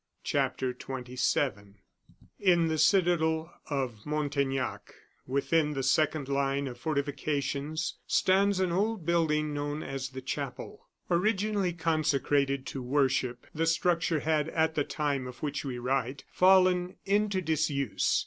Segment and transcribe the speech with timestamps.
[0.23, 1.75] CHAPTER XXVII
[2.39, 4.95] In the citadel of Montaignac,
[5.27, 10.87] within the second line of fortifications, stands an old building known as the chapel.
[11.11, 16.95] Originally consecrated to worship, the structure had, at the time of which we write, fallen
[17.05, 18.19] into disuse.